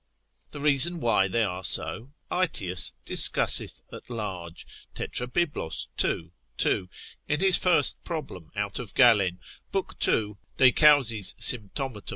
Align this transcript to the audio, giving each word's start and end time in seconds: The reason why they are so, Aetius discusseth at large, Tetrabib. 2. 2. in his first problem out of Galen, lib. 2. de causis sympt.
The 0.49 0.59
reason 0.59 0.99
why 0.99 1.27
they 1.27 1.43
are 1.43 1.63
so, 1.63 2.11
Aetius 2.31 2.91
discusseth 3.05 3.81
at 3.93 4.09
large, 4.09 4.65
Tetrabib. 4.95 5.53
2. 5.95 6.31
2. 6.57 6.89
in 7.27 7.39
his 7.39 7.59
first 7.59 8.03
problem 8.03 8.49
out 8.55 8.79
of 8.79 8.95
Galen, 8.95 9.39
lib. 9.71 9.99
2. 9.99 10.39
de 10.57 10.71
causis 10.71 11.35
sympt. 11.35 12.01